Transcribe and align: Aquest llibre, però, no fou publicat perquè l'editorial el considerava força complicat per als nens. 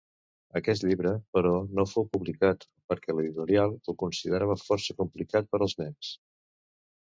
Aquest 0.59 0.85
llibre, 0.85 1.09
però, 1.37 1.51
no 1.79 1.85
fou 1.91 2.07
publicat 2.17 2.65
perquè 2.93 3.15
l'editorial 3.17 3.77
el 3.91 3.99
considerava 4.05 4.57
força 4.63 4.97
complicat 5.03 5.53
per 5.53 5.61
als 5.67 5.77
nens. 5.85 6.13